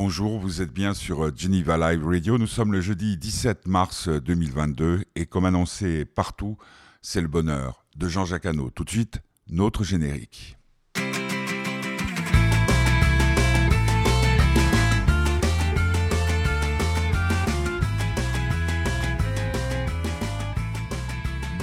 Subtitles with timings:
[0.00, 2.38] Bonjour, vous êtes bien sur euh, Geneva Live Radio.
[2.38, 6.56] Nous sommes le jeudi 17 mars 2022 et comme annoncé partout,
[7.02, 8.70] c'est le bonheur de Jean-Jacques Hano.
[8.70, 10.56] Tout de suite, notre générique.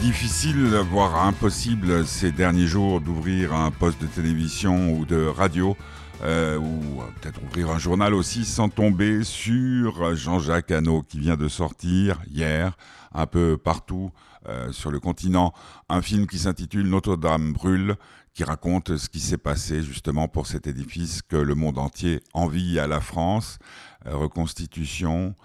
[0.02, 5.78] Difficile, voire impossible ces derniers jours d'ouvrir un poste de télévision ou de radio
[6.24, 11.48] euh, ou peut-être ouvrir un journal aussi sans tomber sur Jean-Jacques Hano qui vient de
[11.48, 12.78] sortir hier
[13.14, 14.12] un peu partout
[14.48, 15.54] euh, sur le continent
[15.90, 17.96] un film qui s'intitule Notre-Dame brûle
[18.34, 22.80] qui raconte ce qui s'est passé justement pour cet édifice que le monde entier envie
[22.80, 23.60] à la France.
[24.06, 25.36] Euh, reconstitution,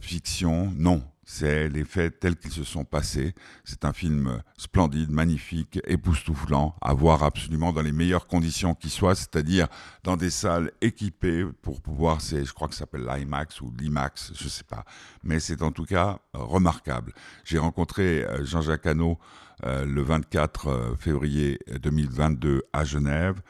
[0.00, 3.34] fiction, non, c'est les faits tels qu'ils se sont passés.
[3.62, 9.14] C'est un film splendide, magnifique, époustouflant, à voir absolument dans les meilleures conditions qui soient,
[9.14, 9.68] c'est-à-dire
[10.04, 14.32] dans des salles équipées pour pouvoir, c'est, je crois que ça s'appelle l'IMAX ou l'IMAX,
[14.34, 14.86] je ne sais pas.
[15.22, 17.12] Mais c'est en tout cas remarquable.
[17.44, 19.18] J'ai rencontré euh, Jean-Jacques Hano
[19.64, 23.42] euh, le 24 euh, février 2022 à Genève.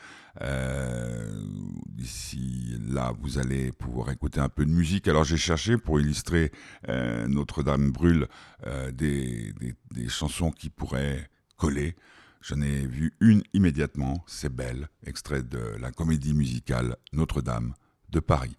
[0.43, 1.41] Euh,
[1.87, 5.09] d'ici là, vous allez pouvoir écouter un peu de musique.
[5.09, 6.53] Alors j'ai cherché pour illustrer
[6.89, 8.29] euh, Notre-Dame brûle
[8.67, 9.53] euh, des,
[9.93, 11.97] des, chansons qui pourraient coller.
[12.41, 17.75] J'en ai vu une immédiatement, c'est Belle, extrait de la comédie musicale Notre-Dame
[18.11, 18.57] de Paris.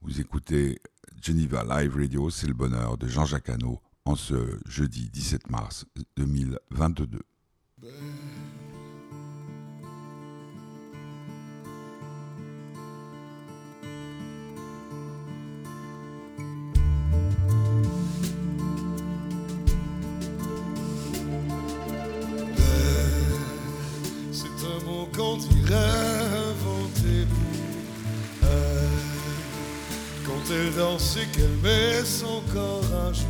[0.00, 0.80] Vous écoutez
[1.20, 5.84] Geneva Live Radio, c'est le bonheur de Jean-Jacques Hano en ce jeudi 17 mars
[6.16, 7.20] 2022.
[7.80, 7.86] qu'on
[30.50, 30.56] elle.
[30.56, 33.26] Quand elle danse et qu'elle met son corps un jour,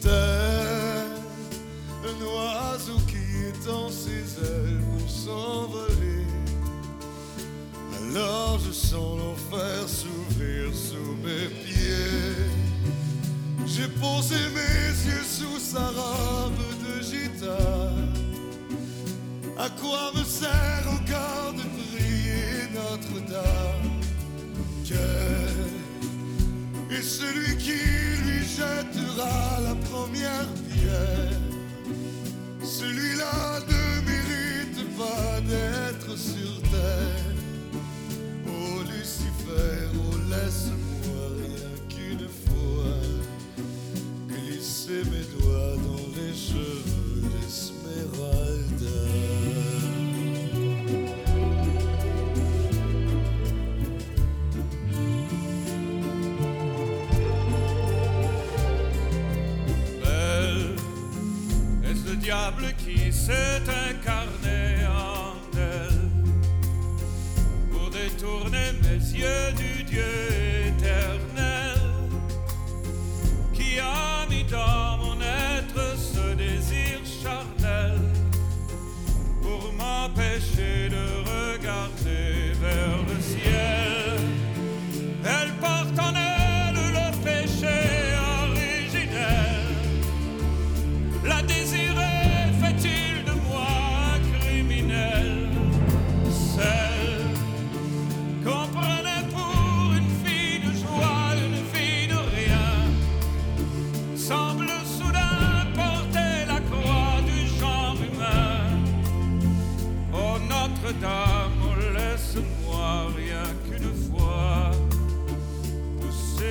[0.00, 1.06] tel
[2.04, 6.26] un oiseau qui étend ses ailes pour s'envoler.
[8.10, 12.50] Alors je sens l'enfer s'ouvrir sous mes pieds.
[13.66, 16.52] J'ai posé mes yeux sous sa robe
[16.84, 18.12] de gitane.
[19.58, 23.96] À quoi me sert encore de prier Notre-Dame?
[26.98, 27.78] Est celui qui
[28.24, 31.40] lui jettera la première pierre.
[32.62, 37.34] Celui-là ne mérite pas d'être sur terre.
[38.46, 42.94] Oh Lucifer, oh laisse-moi rien qu'une fois.
[44.28, 47.05] Glisser mes doigts dans les cheveux
[62.26, 66.10] diable qui s'est incarné en elle.
[67.70, 69.35] Pour détourner mes yeux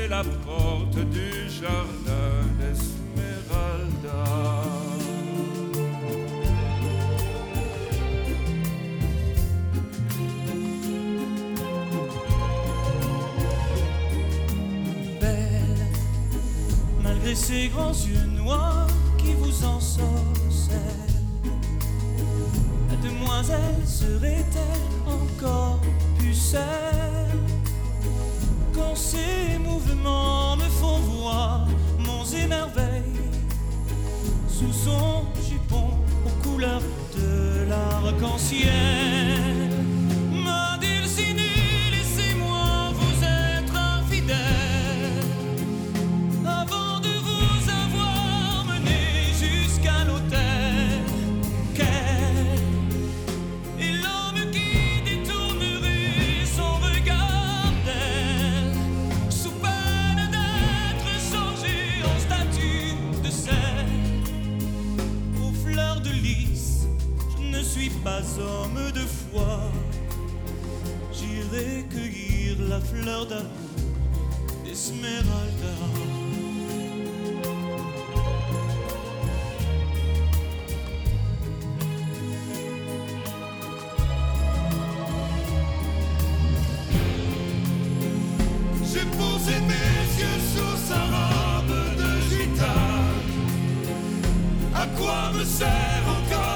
[0.10, 2.30] la porte du jardin
[2.60, 4.24] d'Esmeralda.
[15.20, 15.88] Belle,
[17.04, 18.88] malgré ses grands yeux noirs
[19.18, 21.06] qui vous ensorcellent
[23.04, 25.80] demoiselle serait-elle encore
[26.18, 27.15] pucelle
[28.76, 31.66] Quand ses mouvements me font voir
[31.98, 33.04] mon émerveil
[34.50, 35.92] Sous son jupon
[36.26, 36.82] aux couleurs
[37.16, 39.65] de l'arc-en-ciel
[94.98, 96.55] quoi me sert encore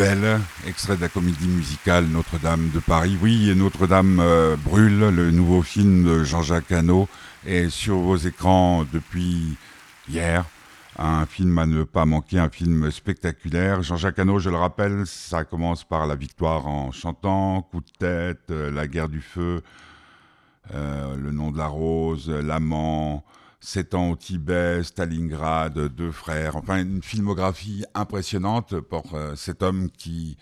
[0.00, 3.18] Belle, extrait de la comédie musicale Notre-Dame de Paris.
[3.20, 7.06] Oui, Notre-Dame euh, brûle, le nouveau film de Jean-Jacques Hano
[7.44, 9.58] est sur vos écrans depuis
[10.08, 10.46] hier.
[10.98, 13.82] Un film à ne pas manquer, un film spectaculaire.
[13.82, 18.50] Jean-Jacques Hano, je le rappelle, ça commence par la victoire en chantant, coup de tête,
[18.50, 19.60] euh, la guerre du feu,
[20.74, 23.22] euh, le nom de la rose, l'amant,
[23.60, 29.90] sept ans au Tibet, Stalingrad, deux frères, enfin une filmographie impressionnante pour euh, cet homme
[29.90, 30.38] qui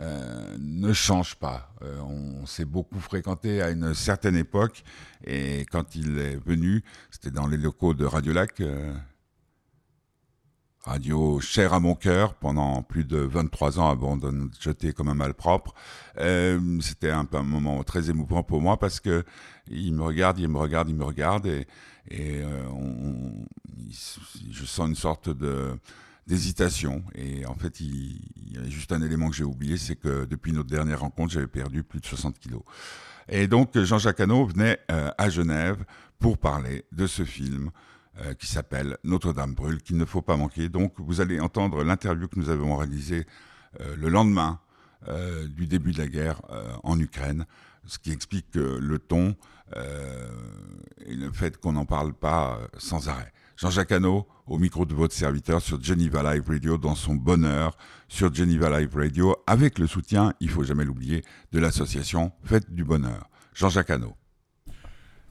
[0.00, 1.72] euh, ne change pas.
[1.82, 4.82] Euh, on s'est beaucoup fréquenté à une certaine époque
[5.24, 8.60] et quand il est venu, c'était dans les locaux de Radio Lac.
[10.86, 15.14] Radio chère à mon cœur pendant plus de 23 ans avant de jeter comme un
[15.14, 15.74] malpropre.
[16.18, 19.24] Euh, C'était un, moment très émouvant pour moi parce que
[19.68, 21.66] il me regarde, il me regarde, il me regarde et,
[22.08, 22.62] et euh,
[24.50, 25.76] je sens une sorte de
[26.28, 29.94] d'hésitation et en fait il, il y a juste un élément que j'ai oublié c'est
[29.94, 32.62] que depuis notre dernière rencontre j'avais perdu plus de 60 kilos
[33.28, 35.84] et donc Jean-Jacques Hano venait euh, à Genève
[36.18, 37.70] pour parler de ce film
[38.20, 40.70] euh, qui s'appelle Notre-Dame brûle, qu'il ne faut pas manquer.
[40.70, 43.26] Donc vous allez entendre l'interview que nous avons réalisée
[43.80, 44.58] euh, le lendemain
[45.08, 46.40] euh, du début de la guerre
[46.82, 47.44] en Ukraine,
[47.84, 49.36] ce qui explique que le ton
[51.04, 53.32] et le fait qu'on n'en parle pas sans arrêt.
[53.56, 57.76] Jean-Jacques Hano, au micro de votre serviteur sur Geneva Live Radio, dans son bonheur
[58.08, 62.84] sur Geneva Live Radio, avec le soutien, il faut jamais l'oublier, de l'association Fête du
[62.84, 63.28] Bonheur.
[63.54, 64.16] Jean-Jacques Hano.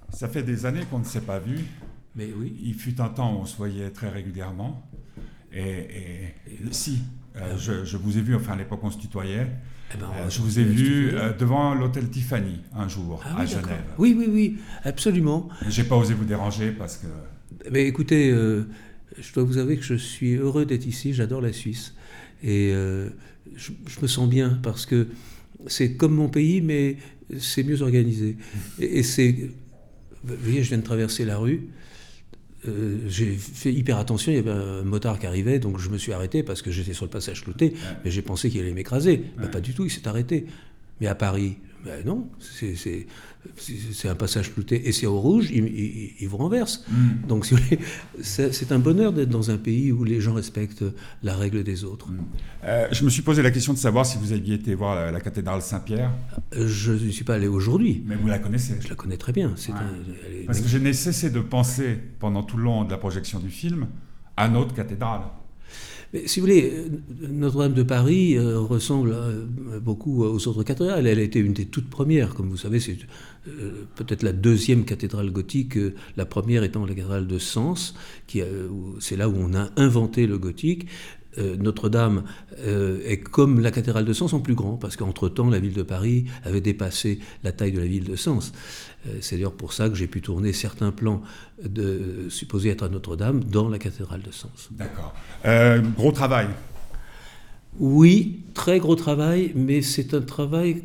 [0.09, 1.65] Ça fait des années qu'on ne s'est pas vu.
[2.15, 2.55] Mais oui.
[2.63, 4.89] Il fut un temps où on se voyait très régulièrement.
[5.51, 6.23] Et, et-
[6.53, 6.99] et si,
[7.35, 9.47] euh, je, je vous ai vu, enfin à l'époque on se tutoyait.
[9.93, 13.41] Eh ben, Euh, je vous ai vu euh, devant l'hôtel Tiffany un jour Ah à
[13.41, 13.47] oui.
[13.47, 13.83] Genève.
[13.97, 15.49] Oui, oui, oui, absolument.
[15.69, 17.07] J'ai pas osé vous déranger parce que
[17.71, 21.93] Mais écoutez, je dois vous avouer que je suis heureux d'être ici, j'adore la Suisse.
[22.43, 22.71] Et
[23.55, 25.07] je, je me sens bien parce que
[25.67, 26.97] c'est comme mon pays, mais
[27.39, 28.37] c'est mieux organisé.
[28.79, 29.49] Et, et c'est.
[30.23, 31.67] Vous voyez, je viens de traverser la rue.
[32.67, 35.97] Euh, j'ai fait hyper attention, il y avait un motard qui arrivait, donc je me
[35.97, 37.73] suis arrêté parce que j'étais sur le passage clouté,
[38.03, 39.23] mais j'ai pensé qu'il allait m'écraser.
[39.37, 40.45] Ben, pas du tout, il s'est arrêté.
[41.01, 43.07] Mais à Paris, ben non, c'est-
[44.09, 46.83] un passage clouté et c'est au rouge, il, il- il vous renverse.
[47.27, 47.79] Donc si vous voulez,
[48.21, 50.83] c'est un bonheur d'être dans un pays où les gens respectent
[51.23, 52.07] la règle des autres.
[52.63, 55.11] Euh, je me suis posé la question de savoir si vous aviez été voir la,
[55.11, 56.11] la cathédrale Saint-Pierre,
[56.59, 58.75] Je ne suis pas allé aujourd'hui, mais vous la connaissez.
[58.81, 59.53] je la connais très bien.
[59.55, 59.77] C'est Ouais.
[59.77, 62.91] un- elle est Parce que je n'ai cessé de penser pendant tout le long de
[62.91, 63.87] la projection du film
[64.37, 65.21] à notre cathédrale.
[66.25, 66.71] Si vous voulez,
[67.29, 69.45] Notre-Dame de Paris euh, ressemble euh,
[69.81, 71.07] beaucoup aux autres cathédrales.
[71.07, 72.97] Elle a été une des toutes premières, comme vous savez, c'est
[73.47, 75.77] euh, peut-être la deuxième cathédrale gothique,
[76.15, 77.95] la première étant la cathédrale de Sens,
[78.27, 78.41] qui
[78.99, 80.87] c'est là où on a inventé le gothique.
[81.37, 82.23] Euh, Notre-Dame
[82.59, 85.83] euh, est comme la cathédrale de Sens en plus grand, parce qu'entre-temps, la ville de
[85.83, 88.53] Paris avait dépassé la taille de la ville de Sens.
[89.07, 91.21] Euh, c'est d'ailleurs pour ça que j'ai pu tourner certains plans
[91.63, 94.69] de, supposés être à Notre-Dame dans la cathédrale de Sens.
[94.71, 95.13] D'accord.
[95.97, 96.47] Gros travail.
[97.79, 100.83] Oui, très gros travail, mais c'est un travail,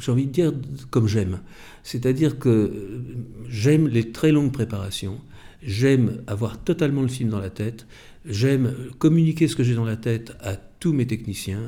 [0.00, 0.52] j'ai envie de dire,
[0.90, 1.40] comme j'aime.
[1.82, 3.02] C'est-à-dire que
[3.48, 5.18] j'aime les très longues préparations,
[5.62, 7.86] j'aime avoir totalement le film dans la tête,
[8.24, 11.60] j'aime communiquer ce que j'ai dans la tête à tous mes techniciens,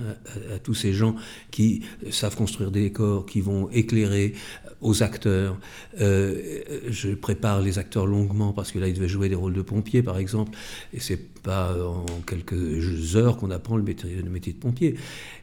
[0.52, 1.16] à, tous ces gens
[1.50, 4.34] qui savent construire des décors, qui vont éclairer,
[4.80, 5.58] aux acteurs.
[6.00, 9.62] Euh, je prépare les acteurs longuement parce que là, ils devaient jouer des rôles de
[9.62, 10.56] pompiers, par exemple,
[10.92, 14.96] et c'est pas en quelques heures qu'on apprend le métier, le métier de pompier.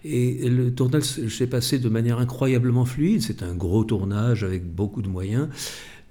[0.03, 3.21] Et le tournage s'est passé de manière incroyablement fluide.
[3.21, 5.49] C'est un gros tournage avec beaucoup de moyens,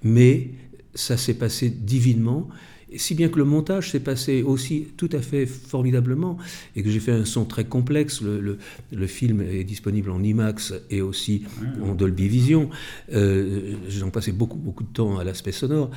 [0.03, 0.51] mais
[0.97, 2.49] ça s'est passé divinement.
[2.95, 6.37] Si bien que le montage s'est passé aussi tout à fait formidablement
[6.75, 8.21] et que j'ai fait un son très complexe.
[8.21, 8.57] Le,
[8.91, 11.43] le, film est disponible en IMAX et aussi
[11.83, 12.69] en Dolby Vision.
[13.13, 15.91] Euh, J'ai passé beaucoup, beaucoup de temps à l'aspect sonore.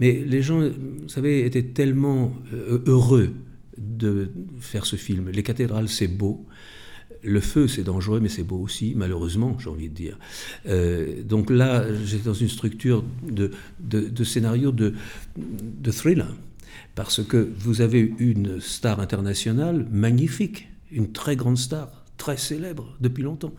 [0.00, 3.30] Mais les gens, vous savez, étaient tellement euh, heureux
[3.78, 5.30] de faire ce film.
[5.30, 6.44] Les cathédrales, c'est beau.
[7.24, 10.18] Le feu, c'est dangereux, mais c'est beau aussi, malheureusement, j'ai envie de dire.
[10.66, 14.94] Euh, donc là, j'étais dans une structure de, scénario de,
[15.36, 16.34] de thriller,
[16.94, 23.22] parce que vous avez une star internationale magnifique, une très grande star, très célèbre depuis
[23.22, 23.54] longtemps,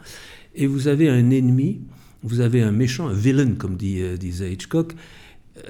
[0.56, 1.82] et vous avez un ennemi,
[2.22, 4.94] vous avez un méchant, un villain, comme dit, euh, disait Hitchcock,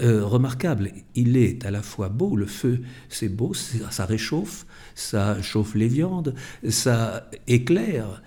[0.02, 0.92] euh, remarquable.
[1.14, 5.88] Il est à la fois beau, le feu, c'est beau, ça réchauffe, ça chauffe les
[5.88, 6.36] viandes,
[6.70, 8.22] ça éclaire,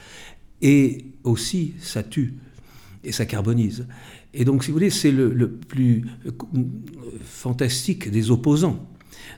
[0.62, 2.35] et aussi ça tue,
[3.04, 3.87] et ça carbonise.
[4.35, 6.30] Et donc, si vous voulez, c'est le, plus euh,
[7.25, 8.87] fantastique des opposants.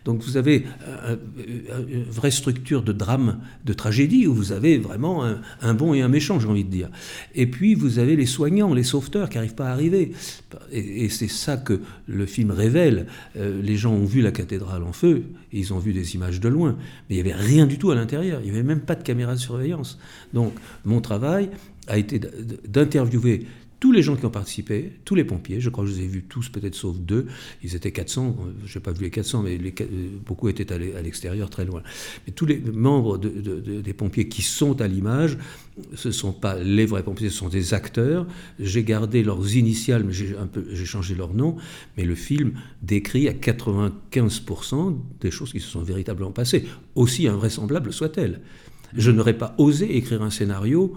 [0.05, 1.17] Donc vous avez euh,
[1.71, 5.25] euh, une vraie structure de drame, de tragédie, où vous avez vraiment
[5.61, 6.91] un, bon et un méchant, j'ai envie de dire.
[7.35, 10.13] Et puis vous avez les soignants, les sauveteurs qui n'arrivent pas à arriver.
[10.73, 13.07] Et, c'est ça que le film révèle.
[13.37, 16.49] Euh, les gens ont vu la cathédrale en feu, ils ont vu des images de
[16.49, 16.77] loin,
[17.09, 19.03] mais il n'y avait rien du tout à l'intérieur, il n'y avait même pas de
[19.03, 19.99] caméra de surveillance.
[20.33, 20.53] Donc
[20.85, 21.51] mon travail
[21.87, 22.21] a été
[22.67, 23.47] d'interviewer
[23.81, 26.07] tous les gens qui ont participé, tous les pompiers, je crois que je les ai
[26.09, 27.27] vus tous, peut-être sauf deux,
[27.63, 31.49] ils étaient 400, je n'ai pas vu les 400, mais euh, beaucoup étaient à l'extérieur,
[31.49, 31.83] très loin.
[32.27, 35.39] Mais tous les membres des pompiers qui sont à l'image,
[35.95, 38.27] ce ne sont pas les vrais pompiers, ce sont des acteurs.
[38.59, 41.57] J'ai gardé leurs initiales, mais j'ai changé leur nom.
[41.97, 46.67] Mais le film décrit à 95% des choses qui se sont véritablement passées,
[46.97, 48.41] aussi invraisemblables soient-elles.
[48.97, 50.97] Je n'aurais pas osé écrire un scénario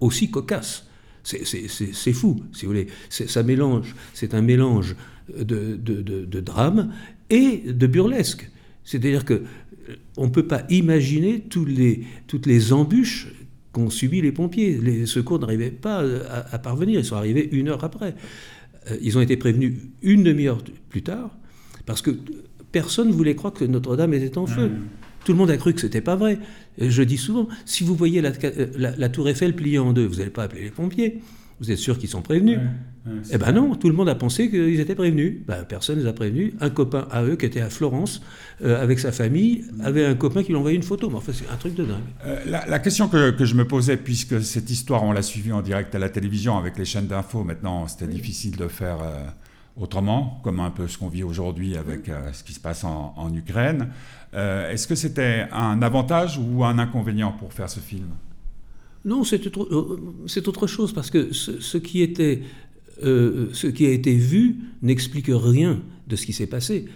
[0.00, 0.89] aussi cocasse.
[1.30, 2.86] C'est fou, si vous voulez.
[3.08, 4.96] Ça mélange, c'est un mélange
[5.38, 6.92] de, de, drame
[7.28, 8.50] et de burlesque.
[8.84, 13.28] C'est-à-dire que euh, on ne peut pas imaginer les, toutes les embûches
[13.72, 14.78] qu'ont subi les pompiers.
[14.78, 16.02] Les secours n'arrivaient pas
[16.50, 18.14] à, parvenir, ils sont arrivés une heure après.
[18.90, 21.36] Euh, ils ont été prévenus une demi-heure plus tard,
[21.86, 22.10] parce que
[22.72, 24.70] personne ne voulait croire que Notre-Dame était en feu.
[25.24, 26.38] Tout le monde a cru que c'était pas vrai.
[26.80, 30.44] Je dis souvent, si vous voyez la, tour Eiffel pliée en deux, vous n'allez pas
[30.44, 31.20] appeler les pompiers.
[31.60, 32.58] Vous êtes sûr qu'ils sont prévenus
[33.30, 35.42] Eh ben non, tout le monde a pensé qu'ils étaient prévenus.
[35.46, 36.54] Ben, personne ne les a prévenus.
[36.58, 38.22] Un copain à eux qui était à Florence
[38.64, 41.10] euh, avec sa famille avait un copain qui lui envoyé une photo.
[41.10, 41.98] Mais enfin, c'est un truc de dingue.
[42.24, 45.94] Euh, la, question que, je me posais, puisque cette histoire, on l'a suivie en direct
[45.94, 49.26] à la télévision avec les chaînes d'infos, maintenant c'était difficile de faire euh,
[49.80, 53.34] autrement, comme un peu ce qu'on vit aujourd'hui avec ce qui se passe en, en
[53.34, 53.88] Ukraine.
[54.34, 58.08] Euh, est-ce que c'était un avantage ou un inconvénient pour faire ce film?
[59.04, 62.42] Non, c'est autre, chose, parce que ce, qui, était,
[63.02, 66.86] euh, ce qui a été vu n'explique rien de ce qui s'est passé.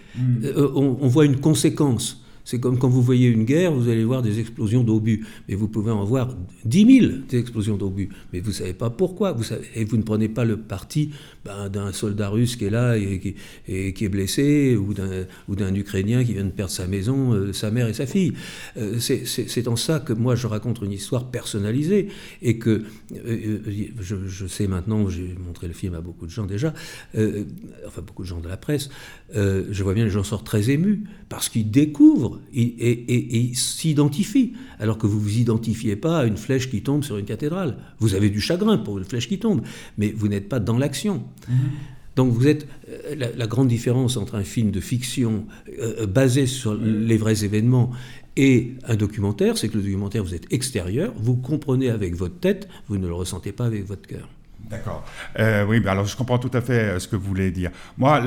[0.43, 2.23] Euh, on, voit une conséquence.
[2.45, 5.25] C'est comme quand vous voyez une guerre, vous allez voir des explosions d'obus.
[5.49, 8.09] Mais vous pouvez en voir 10 000 des explosions d'obus.
[8.31, 9.33] Mais vous ne savez pas pourquoi.
[9.33, 9.43] Vous
[9.75, 11.09] et vous ne prenez pas le parti
[11.43, 13.35] ben, d'un soldat russe qui est là et qui,
[13.67, 17.71] et qui est blessé, ou d'un Ukrainien qui vient de perdre sa maison, euh, sa
[17.71, 18.33] mère et sa fille.
[18.77, 22.09] Euh, c'est en ça que moi je raconte une histoire personnalisée
[22.41, 22.83] et que
[23.25, 23.59] euh,
[23.99, 26.73] je, je, sais maintenant, j'ai montré le film à beaucoup de gens déjà,
[27.15, 28.89] enfin beaucoup de gens de la presse,
[29.33, 35.07] je vois bien les gens sortent très émus parce qu'ils découvrent et, s'identifie, alors que
[35.07, 37.77] vous ne vous identifiez pas à une flèche qui tombe sur une cathédrale.
[37.99, 39.61] Vous avez du chagrin pour une flèche qui tombe,
[39.97, 41.23] mais vous n'êtes pas dans l'action.
[41.47, 41.55] Mhm.
[42.15, 46.45] Donc vous êtes euh, la, grande différence entre un film de fiction euh, euh, basé
[46.45, 47.91] sur les vrais événements
[48.37, 52.67] et un documentaire, c'est que le documentaire vous êtes extérieur, vous comprenez avec votre tête,
[52.87, 54.29] vous ne le ressentez pas avec votre cœur.
[54.69, 55.05] D'accord.
[55.39, 57.71] Euh, oui, alors je comprends tout à fait euh, ce que vous voulez dire.
[57.97, 58.21] Moi,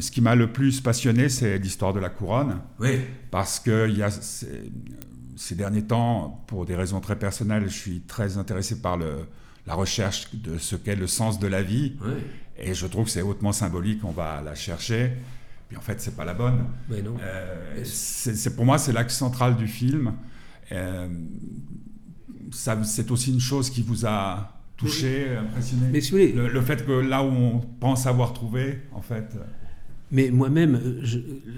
[0.00, 2.60] ce qui m'a le plus passionné, c'est l'histoire de la couronne.
[2.78, 3.00] Oui.
[3.30, 8.00] Parce que il y a, ces derniers temps, pour des raisons très personnelles, je suis
[8.02, 9.26] très intéressé par le,
[9.66, 11.96] la recherche de ce qu'est le sens de la vie.
[12.02, 12.14] Oui.
[12.56, 15.12] Et je trouve que c'est hautement symbolique, on va la chercher.
[15.68, 16.64] Puis en fait, c'est pas la bonne.
[16.88, 17.16] Mais non.
[17.20, 20.14] Euh, c'est, pour moi, c'est l'axe central du film.
[22.52, 26.84] c'est aussi une chose qui vous a touché, impressionné Mais si vous voulez, le, fait
[26.84, 29.32] que là où on pense avoir trouvé, en fait.
[29.36, 29.44] Euh,
[30.10, 30.80] mais moi-même,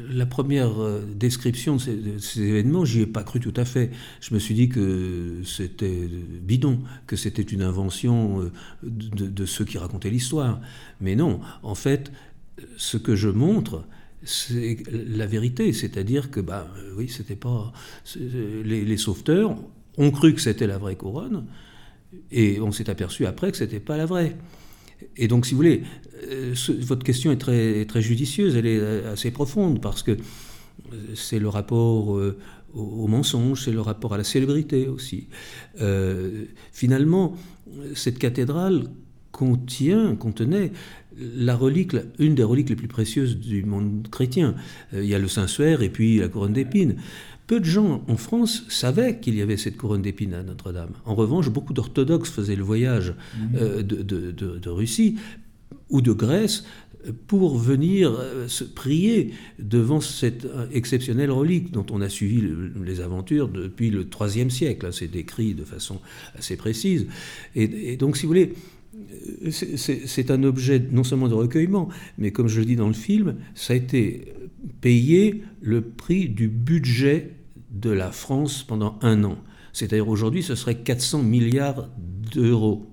[0.09, 3.91] la première euh, description de ces, événements, j'y ai pas cru tout à fait.
[4.21, 6.09] Je me suis dit que c'était
[6.43, 10.61] bidon, que c'était une invention euh, de, ceux qui racontaient l'histoire.
[11.01, 12.13] Mais non, en fait,
[12.77, 13.85] ce que je montre,
[14.23, 15.73] c'est la vérité.
[15.73, 17.73] C'est-à-dire que, bah, oui, c'était pas.
[18.17, 19.57] Les, les sauveteurs
[19.99, 21.45] ont cru que c'était la vraie couronne.
[22.31, 24.37] Et on s'est aperçu après que ce n'était pas la vraie.
[25.17, 25.83] Et donc, si vous voulez,
[26.81, 30.17] votre question est très, très judicieuse, elle est assez profonde, parce que
[31.15, 32.19] c'est le rapport
[32.75, 35.29] au, mensonge, c'est le rapport à la célébrité aussi.
[36.73, 37.37] finalement,
[37.95, 38.85] cette cathédrale
[39.33, 40.73] contient, contenait
[41.19, 44.55] la relique, une des reliques les plus précieuses du monde chrétien.
[44.95, 46.97] Euh, il y a le Saint-Suaire et puis la couronne d'épines.
[47.47, 50.91] Peu de gens en France savaient qu'il y avait cette couronne d'épines à Notre-Dame.
[51.05, 53.57] En revanche, beaucoup d'orthodoxes faisaient le voyage mmh.
[53.57, 55.17] euh, de, Russie
[55.91, 56.65] ou de Grèce
[57.29, 62.43] pour venir euh, se prier devant cette exceptionnelle relique dont on a suivi
[62.85, 64.93] les aventures depuis le IIIe siècle.
[64.93, 66.01] C'est décrit de façon
[66.37, 67.07] assez précise.
[67.55, 68.55] et donc, si vous voulez,
[69.51, 71.89] c'est un objet non seulement de recueillement,
[72.19, 74.33] mais comme je le dis dans le film, ça a été
[74.81, 77.33] payé le prix du budget
[77.71, 79.39] de la France pendant un an.
[79.73, 81.89] C'est-à-dire aujourd'hui, ce serait 400 milliards
[82.33, 82.91] d'euros.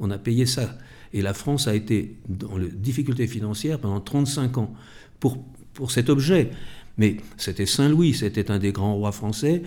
[0.00, 0.78] On a payé ça.
[1.12, 4.72] Et la France a été dans les difficultés financières pendant 35 ans
[5.20, 6.50] pour, pour cet objet.
[6.98, 9.62] Mais c'était Saint-Louis, c'était un des grands rois français,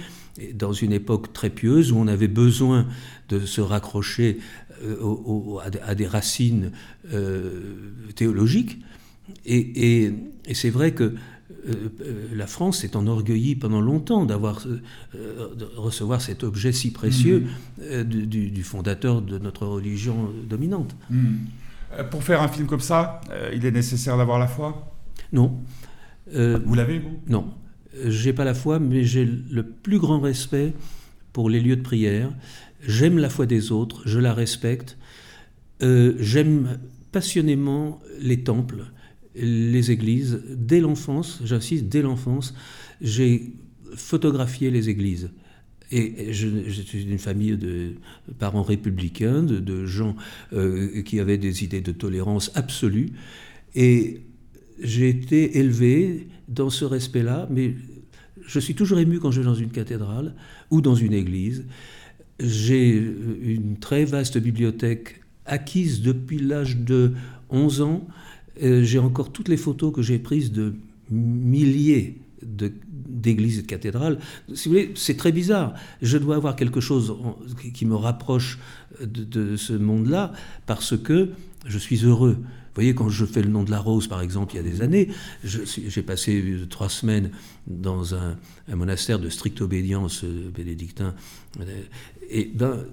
[0.53, 2.87] dans une époque très pieuse où on avait besoin
[3.29, 4.39] de se raccrocher
[4.83, 6.71] euh, à, des racines
[7.13, 7.73] euh,
[8.15, 8.79] théologiques.
[9.45, 10.11] Et,
[10.53, 11.15] c'est vrai que
[11.67, 11.89] euh,
[12.33, 14.65] la France s'est enorgueillie pendant longtemps d'avoir
[15.13, 17.47] de recevoir cet objet si précieux
[17.79, 18.03] mm.
[18.03, 20.95] du, fondateur de notre religion dominante.
[21.09, 21.35] Mm.
[22.11, 23.21] Pour faire un film comme ça,
[23.53, 24.93] il est nécessaire d'avoir la foi?
[25.31, 25.59] Non.
[26.33, 27.19] vous l'avez, vous?
[27.27, 27.53] Non.
[28.05, 30.73] J'ai pas la foi, mais j'ai le plus grand respect
[31.31, 32.31] pour les lieux de prière
[32.87, 34.97] j'aime la foi des autres, je la respecte,
[35.81, 36.79] euh, j'aime
[37.11, 38.85] passionnément les temples,
[39.35, 40.41] les églises.
[40.49, 42.53] Dès l'enfance, j'insiste, dès l'enfance,
[43.01, 43.53] j'ai
[43.95, 45.29] photographié les églises.
[45.91, 46.47] Et je,
[46.81, 47.93] suis d'une famille de
[48.39, 50.15] parents républicains, de, gens
[50.53, 53.11] euh, qui avaient des idées de tolérance absolue.
[53.75, 54.21] Et
[54.81, 57.75] j'ai été élevé dans ce respect-là, mais
[58.45, 60.33] je suis toujours ému quand je vais dans une cathédrale
[60.71, 61.65] ou dans une église.
[62.39, 67.13] J'ai une très vaste bibliothèque acquise depuis l'âge de
[67.49, 68.07] 11 ans.
[68.63, 70.75] Euh, j'ai encore toutes les photos que j'ai prises de
[71.09, 74.19] milliers d'églises et de cathédrales.
[74.53, 75.73] Si vous voulez, c'est très bizarre.
[76.01, 77.15] Je dois avoir quelque chose
[77.73, 78.59] qui me rapproche
[79.01, 80.33] de ce monde-là
[80.65, 81.29] parce que
[81.65, 82.37] je suis heureux.
[82.75, 84.63] Vous voyez, quand je fais le nom de la rose, par exemple, il y a
[84.63, 85.07] des années,
[85.45, 87.31] j'ai passé trois semaines
[87.67, 88.35] dans un,
[88.67, 91.15] monastère de stricte obédience euh, bénédictin,
[92.29, 92.83] et ben,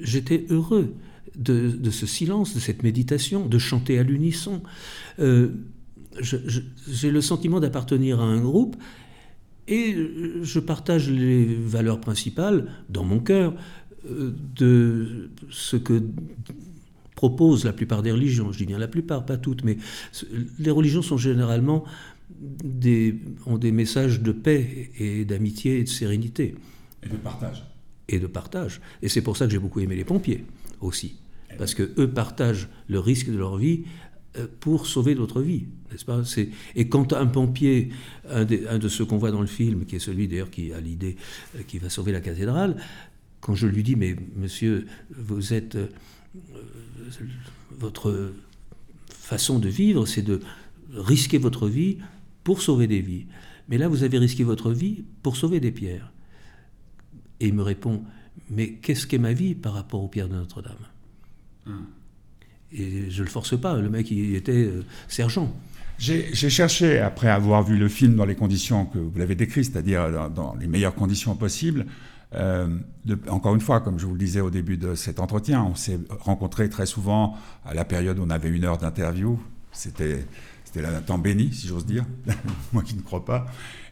[0.00, 0.94] j'étais heureux
[1.38, 4.62] de, ce silence, de cette méditation, de chanter à l'unisson.
[5.18, 5.48] Euh,
[6.20, 8.76] j'ai le sentiment d'appartenir à un groupe
[9.68, 9.94] et
[10.42, 13.54] je partage les valeurs principales dans mon cœur
[14.08, 16.02] de ce que
[17.14, 18.52] proposent la plupart des religions.
[18.52, 19.76] Je dis bien la plupart, pas toutes, mais
[20.58, 21.84] les religions sont généralement
[22.38, 26.54] des, ont des messages de paix et d'amitié et de sérénité.
[27.02, 27.64] Et de partage.
[28.08, 28.80] Et de partage.
[29.02, 30.44] Et c'est pour ça que j'ai beaucoup aimé les pompiers
[30.80, 31.16] aussi.
[31.58, 33.82] Parce que eux partagent le risque de leur vie
[34.36, 36.22] euh, pour sauver d'autres vies, n'est-ce pas?
[36.76, 37.90] Et quand un pompier,
[38.30, 41.16] un, de ceux qu'on voit dans le film, qui est celui d'ailleurs qui a l'idée,
[41.56, 42.76] euh, qui va sauver la cathédrale,
[43.40, 45.88] quand je lui dis, mais monsieur, vous êtes euh,
[47.78, 48.32] votre
[49.08, 50.40] façon de vivre, c'est de
[50.94, 51.98] risquer votre vie
[52.44, 53.26] pour sauver des vies.
[53.68, 56.12] Mais là, vous avez risqué votre vie pour sauver des pierres.
[57.40, 58.02] Et il me répond,
[58.50, 60.76] mais qu'est-ce qu'est ma vie par rapport aux pierres de Notre-Dame?
[62.72, 65.52] Et je le force pas, le mec, il était euh, sergent.
[65.98, 70.30] J'ai cherché, après avoir vu le film dans les conditions que vous l'avez décrites, c'est-à-dire
[70.30, 71.86] dans, les meilleures conditions possibles,
[72.34, 72.68] euh,
[73.28, 75.98] encore une fois, comme je vous le disais au début de cet entretien, on s'est
[76.20, 79.40] rencontrés très souvent à la période où on avait une heure d'interview.
[79.72, 80.24] C'était
[80.76, 82.04] un temps béni, si j'ose dire,
[82.72, 83.46] moi qui ne crois pas.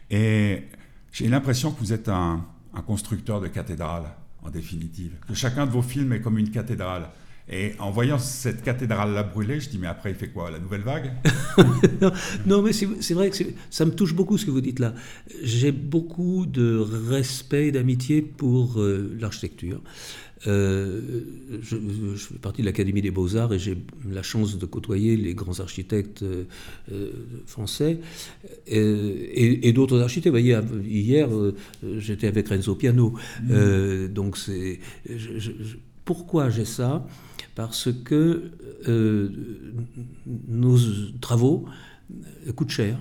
[0.09, 0.63] Et
[1.11, 4.03] j'ai l'impression que vous êtes un, un constructeur de cathédrale,
[4.43, 5.11] en définitive.
[5.27, 7.09] Que chacun de vos films est comme une cathédrale.
[7.49, 10.81] Et en voyant cette cathédrale-là brûler, je dis, mais après, il fait quoi La nouvelle
[10.81, 11.13] vague?
[12.45, 13.37] Non, mais c'est vrai que
[13.69, 14.93] ça me touche beaucoup ce que vous dites là.
[15.43, 19.81] J'ai beaucoup de respect et d'amitié pour euh, l'architecture.
[20.45, 21.01] Euh,
[21.61, 21.77] je,
[22.17, 26.23] fais partie de l'Académie des Beaux-Arts et j'ai la chance de côtoyer les grands architectes
[26.23, 26.43] euh,
[27.45, 27.99] français
[28.67, 30.27] et, d'autres architectes.
[30.35, 31.29] Vous voyez, hier,
[31.97, 33.13] j'étais avec Renzo Piano.
[33.43, 34.07] Mmh.
[34.09, 34.79] donc, c'est.
[36.03, 37.05] pourquoi j'ai ça?
[37.57, 38.51] Parce que
[38.87, 39.29] euh,
[40.47, 40.77] nos
[41.19, 41.65] travaux
[42.55, 42.99] coûtent cher.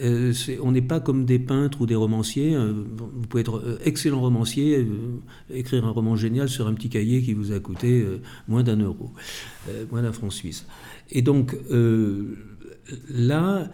[0.00, 2.56] Euh, on n'est pas comme des peintres ou des romanciers.
[2.56, 4.84] Euh, vous pouvez être euh, excellent romancier,
[5.48, 8.04] écrire un roman génial sur un petit cahier qui vous a coûté
[8.48, 9.12] moins d'un euro,
[9.92, 10.66] moins d'un franc suisse.
[11.12, 11.56] Et donc
[13.08, 13.70] là,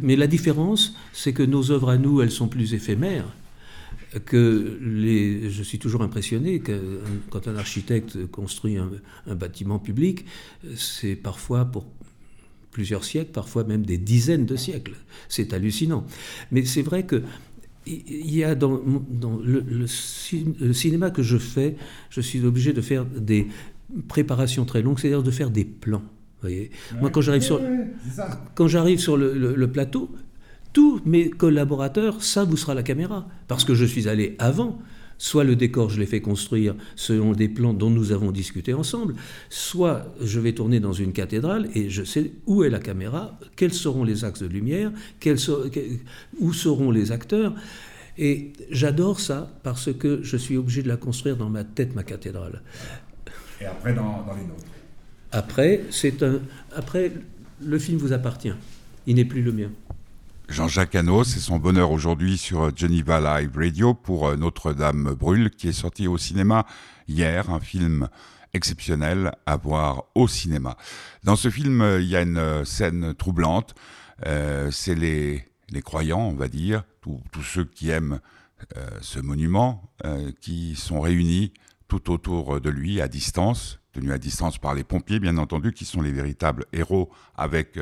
[0.00, 3.26] mais la différence, c'est que nos œuvres à nous, elles sont plus éphémères.
[4.24, 7.00] Que les, je suis toujours impressionné que
[7.30, 10.24] quand un architecte construit un bâtiment public,
[10.74, 11.86] c'est parfois pour
[12.70, 14.96] plusieurs siècles, parfois même des dizaines de siècles.
[15.28, 16.04] C'est hallucinant.
[16.50, 17.22] Mais c'est vrai que
[17.86, 18.80] il y a dans,
[19.42, 21.76] le, cinéma que je fais,
[22.10, 23.46] je suis obligé de faire des
[24.08, 26.02] préparations très longues, c'est-à-dire de faire des plans.
[26.42, 27.60] Voyez Moi, quand j'arrive sur,
[28.54, 30.10] quand j'arrive sur le, plateau,
[30.76, 34.78] tous mes collaborateurs savent où sera la caméra, parce que je suis allé avant.
[35.16, 39.14] Soit le décor, je l'ai fait construire selon des plans dont nous avons discuté ensemble,
[39.48, 43.72] soit je vais tourner dans une cathédrale et je sais où est la caméra, quels
[43.72, 44.92] seront les axes de lumière,
[46.40, 47.54] où seront les acteurs.
[48.18, 52.02] Et j'adore ça parce que je suis obligé de la construire dans ma tête, ma
[52.02, 52.60] cathédrale.
[53.62, 54.66] Et après, dans, dans les nôtres
[55.32, 56.40] Après, c'est un,
[56.74, 57.12] après,
[57.64, 58.52] le film vous appartient.
[59.06, 59.70] Il n'est plus le mien.
[60.48, 65.68] Jean-Jacques Hano, c'est son bonheur aujourd'hui sur Geneva Live Radio pour euh, Notre-Dame brûle, qui
[65.68, 66.66] est sorti au cinéma
[67.08, 68.08] hier, un film
[68.54, 70.76] exceptionnel à voir au cinéma.
[71.24, 73.74] Dans ce film, euh, il y a une euh, scène troublante.
[74.70, 78.20] c'est les, les, croyants, on va dire, tous ceux qui aiment
[79.02, 79.92] ce monument,
[80.40, 81.52] qui sont réunis
[81.88, 85.84] tout autour de lui à distance, tenus à distance par les pompiers, bien entendu, qui
[85.84, 87.78] sont les véritables héros avec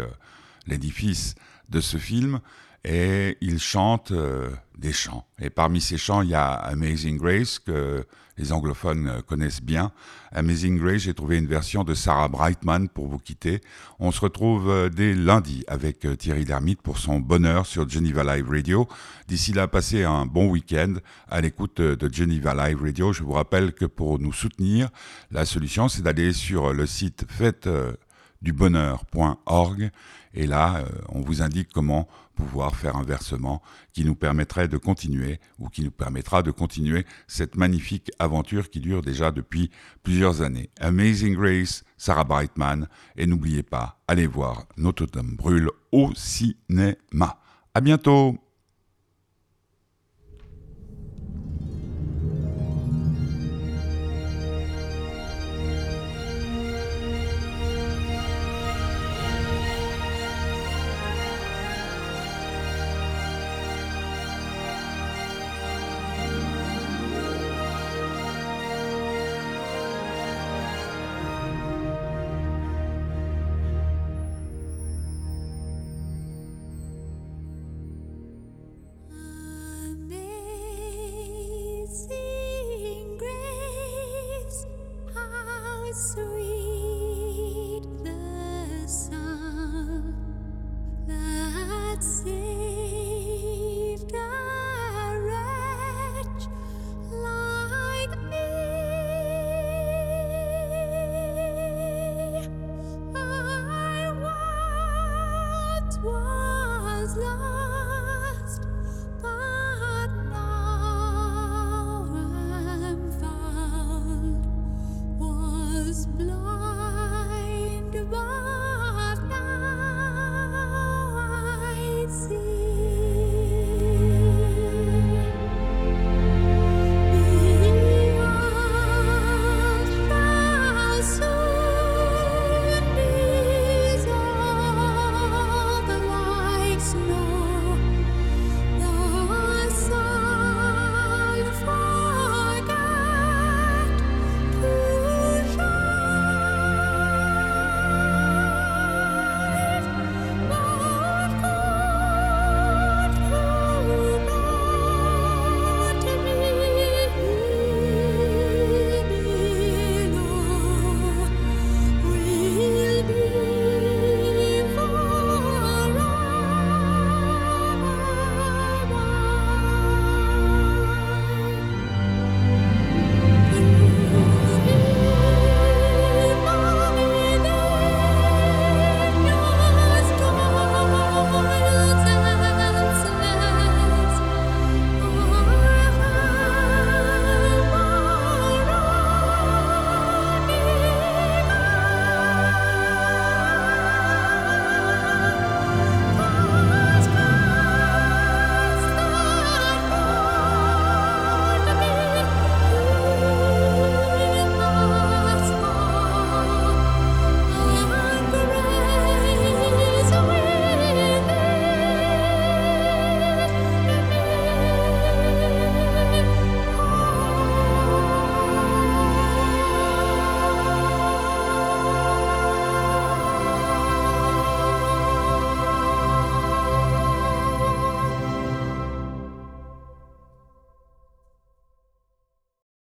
[0.67, 1.35] l'édifice
[1.69, 2.41] de ce film
[2.85, 5.27] et il chante euh, des chants.
[5.41, 9.93] Et parmi ces chants, il y a Amazing Grace que les anglophones connaissent bien.
[10.33, 13.61] Amazing Grace, j'ai trouvé une version de Sarah Brightman pour vous quitter.
[14.01, 18.23] On se retrouve euh, dès lundi avec euh, Thierry Lhermitte pour son bonheur sur Geneva
[18.37, 18.87] Live Radio.
[19.29, 20.95] D'ici là, passez un bon week-end
[21.31, 23.15] à l'écoute de Geneva Live Radio.
[23.15, 24.91] Je vous rappelle que pour nous soutenir,
[25.31, 27.69] la solution, c'est d'aller sur le site fête
[28.43, 29.91] du bonheur.org
[30.35, 34.77] et là, euh, on vous indique comment pouvoir faire un versement qui nous permettrait de
[34.77, 39.71] continuer ou qui nous permettra de continuer cette magnifique aventure qui dure déjà depuis
[40.03, 40.71] plusieurs années.
[40.81, 47.39] Amazing Grace, Sarah Brightman, et n'oubliez pas, allez voir Notre Dame brûle au cinéma.
[47.73, 48.44] À bientôt!